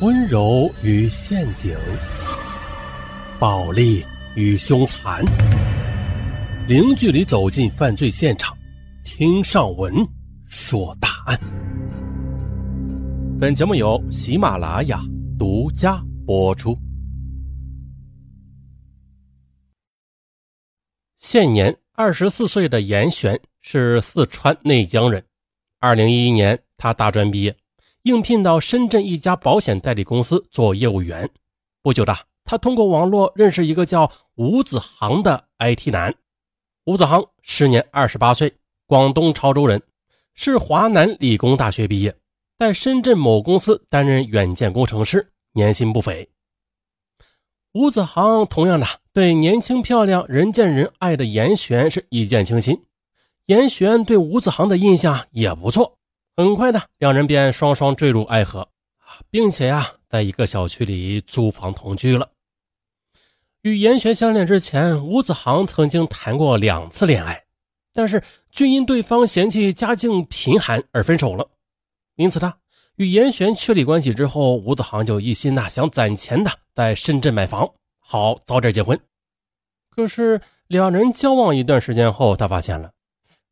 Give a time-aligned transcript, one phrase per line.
[0.00, 1.76] 温柔与陷阱，
[3.40, 4.04] 暴力
[4.36, 5.24] 与凶残，
[6.68, 8.56] 零距离走进犯罪现场，
[9.02, 9.92] 听上文
[10.46, 11.36] 说大案。
[13.40, 15.00] 本节目由喜马拉雅
[15.36, 16.78] 独家播出。
[21.16, 25.20] 现年二十四岁的严璇是四川内江人，
[25.80, 27.52] 二零一一年他大专毕业。
[28.08, 31.28] 应聘到深圳一家保险代理公司做业务员。
[31.82, 36.14] 不久的，他通过网络认识一个叫吴子航的 IT 男。
[36.86, 38.54] 吴子航时年二十八岁，
[38.86, 39.82] 广东潮州人，
[40.32, 42.16] 是华南理工大学毕业，
[42.58, 46.26] 在深圳某公司担任软件工程师，年薪不菲。
[47.74, 52.86] 吴子航同样的对年轻漂亮、人见人爱的严璇是一见倾心，
[53.44, 55.97] 严璇对吴子航的印象也不错。
[56.38, 58.68] 很快的，两人便双双坠入爱河，
[59.28, 62.30] 并且呀，在一个小区里租房同居了。
[63.62, 67.42] 与严璇相恋之前，吴子航曾经谈过两次恋爱，
[67.92, 68.22] 但是
[68.52, 71.44] 均因对方嫌弃家境贫寒而分手了。
[72.14, 72.56] 因此，他
[72.94, 78.96] 与严璇确立关系之后，吴子航就一心呐想攒钱的在深圳买房，好早点结婚。
[79.90, 82.92] 可是两人交往一段时间后，他发现了。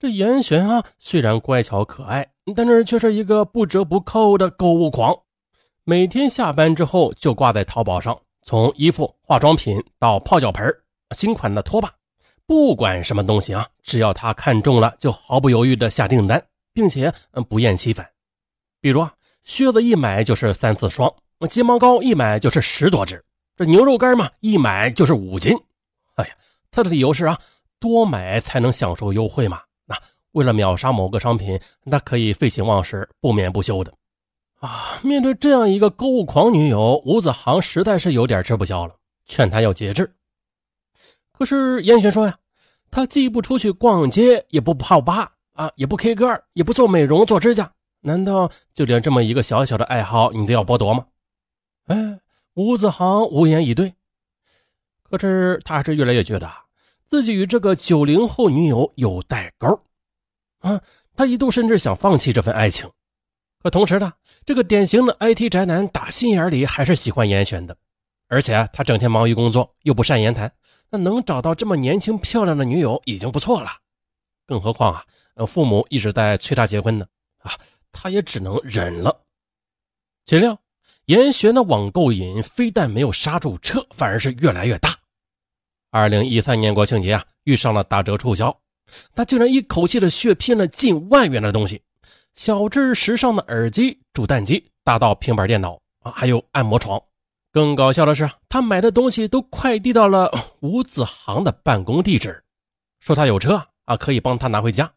[0.00, 5.14] 这严璇啊，虽然乖巧可爱，但是却是一个不折不扣的购物狂。
[5.84, 10.74] 每天下班之后，就挂在淘宝上，从衣服、化妆品到泡脚盆、
[11.14, 11.92] 新款的拖把，
[12.46, 17.12] 不管什么东西啊，只要他看中了，就毫不犹豫的下订单，并且
[17.46, 18.08] 不厌其烦。
[18.80, 19.12] 比如啊，
[19.44, 21.12] 靴子一买就是三四双，
[21.46, 23.22] 睫毛膏一买就是十多支，
[23.54, 25.54] 这牛肉干嘛一买就是五斤。
[26.14, 26.32] 哎呀，
[26.70, 27.38] 他的理由是啊，
[27.78, 29.60] 多买才能享受优惠嘛。
[29.90, 29.98] 那
[30.30, 33.92] 为了秒杀某个商品，那可以废寝忘食、不眠不休的
[34.60, 35.00] 啊！
[35.02, 38.94] 面对这样一个购物狂女友，吴子航实在是有点吃不消了，
[39.26, 40.14] 劝她要节制。
[41.32, 42.38] 可是严璇说呀，
[42.88, 51.04] 他既不出去逛街，也不泡吧啊，也不 K 歌，也不做美容、做指甲，难道就连这么一个小小的爱好你都要剥夺吗？
[51.86, 52.20] 哎，
[52.54, 53.92] 吴子航无言以对。
[55.02, 56.48] 可是他还是越来越觉得。
[57.10, 59.82] 自己与这个九零后女友有代沟，
[60.60, 60.80] 啊，
[61.16, 62.88] 他一度甚至想放弃这份爱情。
[63.60, 64.12] 可同时呢，
[64.46, 67.76] 这个典型的 IT 宅男打心眼里还是喜欢严选的，
[68.28, 70.52] 而且他整天忙于工作，又不善言谈，
[70.88, 73.70] 那能找到这么年轻漂亮的女友已经不错了。
[74.46, 75.04] 更何况啊，
[75.48, 77.04] 父母一直在催他结婚呢，
[77.38, 77.50] 啊，
[77.90, 79.24] 他也只能忍了。
[80.26, 80.56] 岂料
[81.06, 84.96] 严选的网购瘾非但没有刹住车，反而是越来越大。
[85.92, 88.56] 二零一三年国庆节啊，遇上了打折促销，
[89.12, 91.82] 他竟然一口气的血拼了近万元的东西，
[92.32, 97.00] 小至时尚的耳机、煮蛋机，大到平板电脑啊，还有按摩床。
[97.52, 102.40] 更搞笑的是，他买的东西都快递到了吴子航的办公地址，
[103.00, 104.92] 说他有车啊，可以帮他拿回家。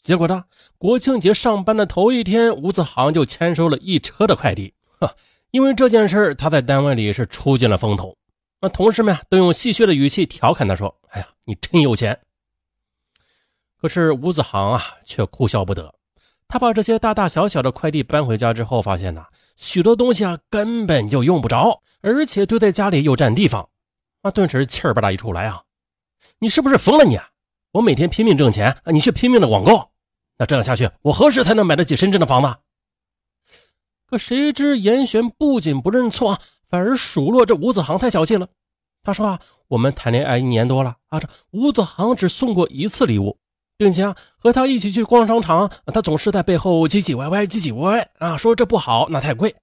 [0.00, 0.42] 结果呢，
[0.76, 4.74] 国庆节上班的头一天，吴子航就签收了一车的快递。
[4.98, 5.14] 哈，
[5.52, 8.16] 因为这件事他在单位里是出尽了风头。
[8.66, 12.18] 那同事们啊，都用戏谑的语气调侃他说：“哎呀，你真有钱。”
[13.80, 15.94] 可是吴子航啊，却哭笑不得。
[16.48, 23.68] 他把这些大大小小的快递搬回家之后，发现呐，许多东西啊根本就用不着，而且堆在家里又占地方。
[24.22, 25.62] 啊，顿时气儿不打一出来啊！
[26.40, 27.20] 你是不是疯了你？
[27.70, 29.92] 我每天拼命挣钱啊，你却拼命的网购，
[30.38, 32.52] 那这样下去，我何时才能买得起深圳的房子？
[34.06, 36.40] 可谁知严璇不仅不认错。
[36.68, 38.48] 反而数落这吴子航太小气了。
[39.02, 43.38] 他说啊，我们谈恋爱一年多了啊，这吴子航只送过一次礼物，
[43.76, 49.54] 并且啊，和他一起去逛商场，他总是在背后唧唧歪歪，唧唧歪歪啊，说这不好，那太贵。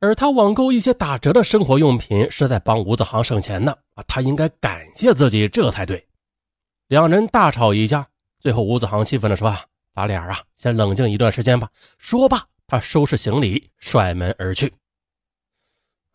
[0.00, 6.06] 而他网购一些打折的生活用品，是在帮吴子航省钱呢啊，他应该感谢自己这才对。
[6.88, 8.06] 两人大吵一架，
[8.38, 9.60] 最后吴子航气愤地说啊，
[9.94, 11.68] 咱俩啊，先冷静一段时间吧。
[11.98, 14.72] 说罢，他收拾行李，甩门而去。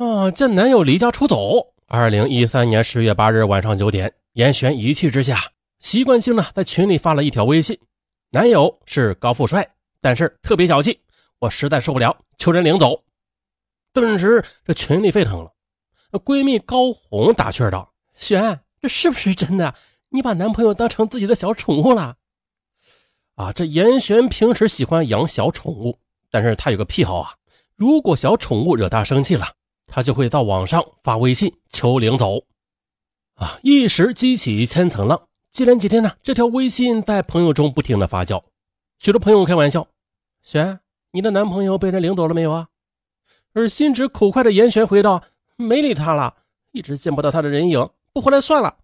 [0.00, 0.30] 啊！
[0.30, 1.74] 见男友离家出走。
[1.86, 7.78] 二零一三年十月八日晚上九点，严璇一气之下，习惯性的在群里发了一条微信
[8.32, 9.68] ：“男友是高富帅，
[10.00, 10.98] 但是特别小气，
[11.38, 13.04] 我实在受不了，求人领走。”
[13.92, 15.52] 顿时，这群里沸腾了。
[16.12, 19.74] 闺蜜高红打趣道：“璇，这是不是真的？
[20.08, 22.16] 你把男朋友当成自己的小宠物了？”
[23.36, 23.52] 啊！
[23.52, 25.98] 这严璇平时喜欢养小宠物，
[26.30, 27.34] 但是他有个癖好啊，
[27.76, 29.46] 如果小宠物惹他生气了。
[29.90, 32.44] 他就会到网上发微信求领走，
[33.34, 35.20] 啊，一时激起千层浪。
[35.50, 38.40] 接连几天呢，这条微信在朋友中不停的发酵，
[38.98, 39.88] 许多朋友开玩笑
[40.44, 40.78] ：“璇，
[41.10, 42.68] 你的男朋友被人领走了没有啊？”
[43.52, 45.24] 而心直口快的严玄回道
[45.58, 46.36] ：“没理他了，
[46.70, 48.76] 一直见不到他的人影，不回来算了。”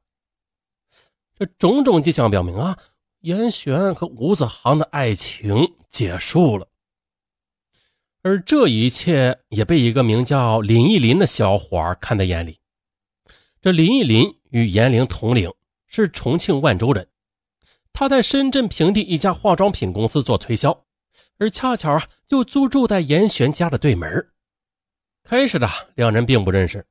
[1.38, 2.76] 这种种迹象表明啊，
[3.20, 6.66] 严玄和吴子航的爱情结束了。
[8.26, 12.58] 而这一切也被一个名叫林忆林的小伙儿看在眼里。
[13.62, 15.48] 这林忆林与严玲同龄，
[15.86, 17.06] 是重庆万州人。
[17.92, 20.76] 他在深圳平地一家化妆品公司做推销，
[21.38, 24.26] 而恰巧啊，就租住在严玄家的对门。
[25.22, 26.84] 开始的两人并不认识。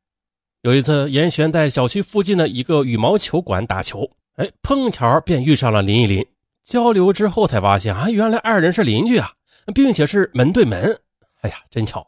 [0.61, 6.25] 有一次，严玄在小区附近的一个羽毛球馆打球，哎，碰巧便遇上了林忆林。
[6.63, 9.33] 交流之后才发现啊，原来二人是邻居啊，
[9.75, 10.97] 并且是门对门。
[11.45, 12.07] 哎呀，真巧！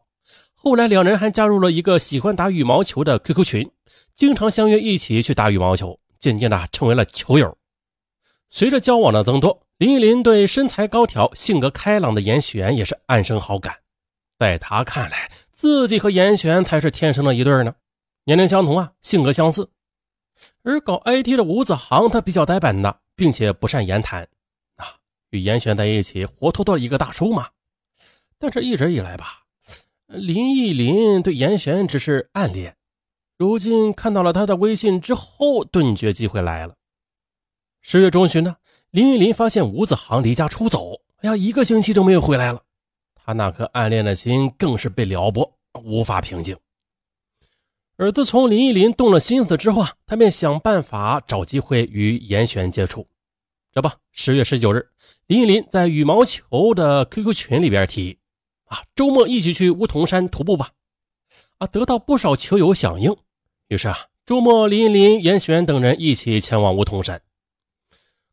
[0.56, 3.72] 后来两人还加入了一个喜欢打羽毛球的 QQ 群，
[4.16, 7.56] 经常相约一起去打羽毛球，渐渐的成为了球友。
[8.50, 13.76] 随着交往的增多，林依林对身材高挑、性格开朗的严选也是暗生好感。
[14.40, 17.76] 在他看来，自己和严选才是天生的一对呢，
[18.24, 19.70] 年龄相同啊，性格相似。
[20.64, 24.28] 而搞 IT 的吴子航，他比较呆板的，并且不善言谈
[24.78, 24.96] 啊，
[25.30, 27.48] 与严选在一起，活脱脱一个大叔嘛。
[28.40, 29.44] 但是，一直以来吧，
[30.08, 32.76] 林忆林对严玄只是暗恋。
[33.38, 36.76] 如今看到了他的微信之后，顿觉机会来了。
[37.82, 38.56] 十月中旬呢，
[38.92, 42.62] 林忆林发现吴子航离家出走，哎呀，一个星期都没有回来了。
[43.16, 45.52] 他那颗暗恋的心更是被撩拨，
[45.84, 46.58] 无法平静。
[47.98, 53.08] 而自从林忆林动了心思之后啊，他便想办法找机会与严玄接触。
[53.74, 54.88] 这不，十月十九日，
[55.28, 58.18] 林忆林在羽毛球的 QQ 群里边提议。
[58.68, 60.72] 啊，周末一起去梧桐山徒步吧！
[61.58, 63.16] 啊，得到不少球友响应。
[63.68, 67.22] 于是啊，周末林依林、严璇等人一起前往梧桐山。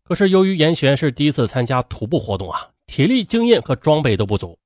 [0.03, 4.59] 可是由于严璇是第一次参加徒步活动啊，体力、经验和装备都不足。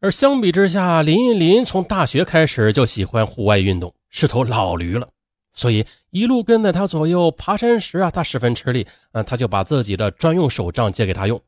[0.00, 5.08] 而相比之下，林依林从大学开始就喜欢户外运动，是头老驴了。
[5.54, 8.86] 所以一路跟在他左右爬山时啊，他十分吃力。
[9.12, 11.40] 嗯，他就把自己的专用手杖借给他用。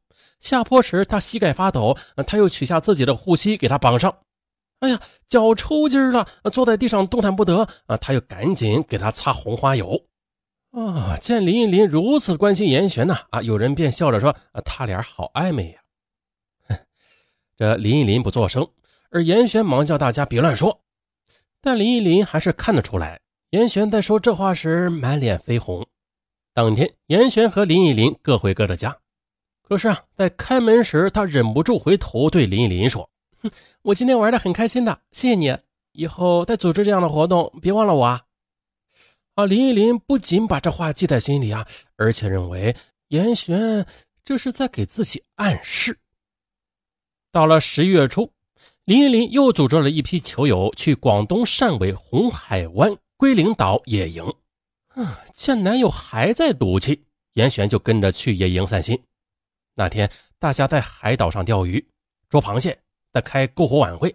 [0.43, 1.97] 下坡时，他膝盖发抖，
[2.27, 4.15] 他又取下自己的护膝给他绑上。
[4.81, 7.67] 哎呀，脚抽筋了，坐在地上动弹不得。
[7.87, 10.05] 啊，他又赶紧给他擦红花油。
[10.73, 14.35] 啊，见林依林如此关心严玄呢，啊，有人便笑着说：“，
[14.65, 15.81] 他俩好暧昧呀。”
[16.69, 16.77] 哼，
[17.57, 18.69] 这林依林不作声，
[19.11, 20.83] 而严玄忙叫大家别乱说。
[21.61, 25.87] 但林依林还是看得出来，严玄在说这话时满脸绯红。
[26.53, 28.99] 当天，严玄和林依林各回各的家。
[29.73, 33.09] 可是啊，在开门时，他忍不住回头对林依林说
[33.41, 35.57] ：“哼，我今天玩的很开心的，谢谢你。
[35.93, 38.21] 以后再组织这样的活动，别忘了我啊！”
[39.35, 41.67] 啊，林依林不仅把这话记在心里啊，
[41.97, 42.77] 而且认为
[43.09, 43.87] 严玄
[44.27, 45.99] 这是在给自己暗示。
[47.31, 48.31] 到了十一月初，
[48.85, 54.23] 林依林又组织了一批球友去广东汕尾红海湾龟岭岛野营。
[54.97, 59.03] 嗯，见男友还在赌气，严玄就跟着去野营散心。
[59.75, 61.89] 那天，大家在海岛上钓鱼、
[62.29, 62.79] 捉螃蟹，
[63.13, 64.15] 在开篝火晚会。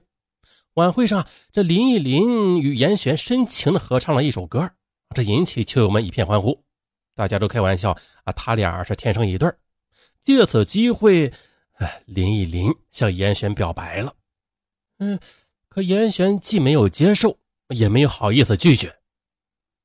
[0.75, 4.71] 晚会上，这林忆林与严璇深情的合唱了一首歌，
[5.15, 6.63] 这引起球友们一片欢呼。
[7.15, 9.51] 大家都开玩笑啊，他俩是天生一对
[10.21, 11.33] 借此机会，
[11.79, 14.13] 哎，林忆林向严璇表白了。
[14.99, 15.19] 嗯，
[15.67, 18.95] 可严璇既没有接受，也没有好意思拒绝。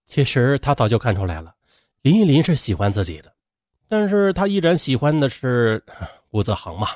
[0.07, 1.55] 其实他早就看出来了，
[2.03, 3.32] 林忆林是喜欢自己的。
[3.93, 5.85] 但是他依然喜欢的是
[6.33, 6.89] 吴子航嘛？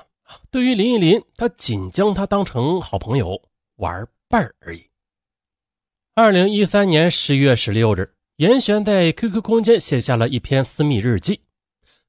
[0.51, 3.39] 对于林依林，他仅将他当成好朋友
[3.75, 4.83] 玩伴而已。
[6.15, 11.43] 二零一三年十月十六日，严璇在 QQ 空间写下了一篇私密日记：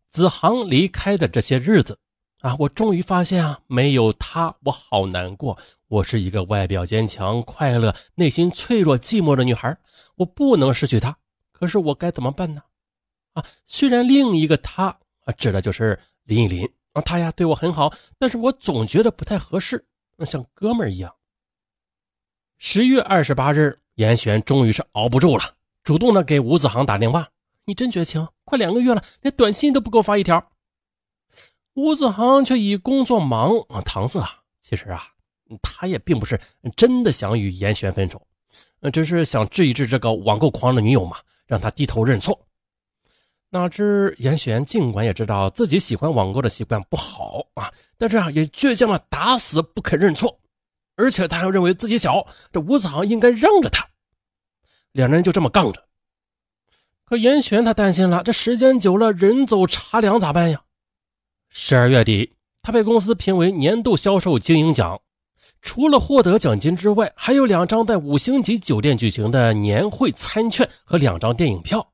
[0.10, 2.00] 子航离开的这些日子
[2.40, 5.58] 啊，我终于发现啊，没有他，我好难过。
[5.90, 9.78] 我是一个外表坚强、快乐、内心脆弱、寂寞的女孩，
[10.16, 11.18] 我不能失去他。
[11.52, 12.62] 可是我该怎么办呢？
[13.38, 14.86] 啊，虽然另一个他
[15.26, 19.86] 啊，指的就是林依林啊，他呀对我很好，但是我总觉得不太合适，
[20.26, 21.14] 像哥们儿一样。
[22.58, 25.44] 十月二十八日，严璇终于是熬不住了，
[25.84, 27.30] 主动的给吴子航打电话
[27.66, 30.52] ：“你真绝情，快两个月了，连短信都不给我发一条。”
[31.76, 35.04] 吴子航却以工作忙啊搪塞啊，其实啊，
[35.62, 36.42] 他也并不是
[36.76, 38.26] 真的想与严璇分手，
[38.92, 42.47] 只是想治一治这个网购狂的女友嘛，让他低头认错。
[43.50, 50.40] 哪知严选尽管也知道自己喜欢网购的习惯不好啊，但是啊也倔强的打死不肯认错，
[50.98, 53.88] 而且他还认为自己小，这吴子航应该让着他。
[54.92, 55.86] 两人就这么杠着。
[57.06, 60.64] 可严选他担心了，这时间久了人走茶凉咋办呀？
[61.50, 65.00] 十二月底，他被公司评为年度销售经营奖，
[65.62, 71.94] 除了获得奖金之外，还有两张在五星级酒店举行的年会餐券和两张电影票。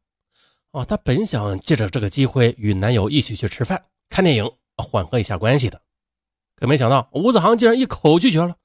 [0.73, 5.79] 哦，她本想借着这个机会与男友一起去吃饭、看电影，缓和一下关系的，
[6.55, 8.55] 可没想到吴子航竟然一口拒绝了。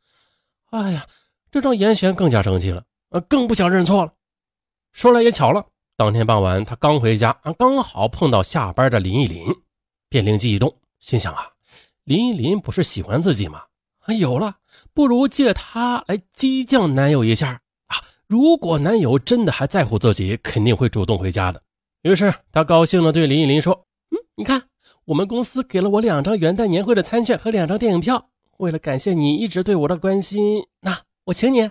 [0.71, 1.07] 哎呀，
[1.51, 4.13] 这让严璇更加生气了，呃，更不想认错了。
[4.93, 9.47] 说来也巧了，当天傍晚他刚回家，啊，刚好碰到下班的林依林，
[10.09, 11.53] 便灵机一动，心想啊，
[12.05, 13.65] 林依林不是喜欢自己吗？
[14.01, 14.57] 啊，有了，
[14.95, 17.97] 不如借她来激将男友一下啊！
[18.27, 21.63] 如果男友真的还在乎自己，肯定会主动回家的。
[22.09, 24.63] 于是他高兴地对林依林说：“嗯，你看，
[25.05, 28.31] 我们公司给了我两张元旦年会的餐券和两张电影票。
[28.57, 31.71] 为了感谢你一直对我的关心，那我请你。”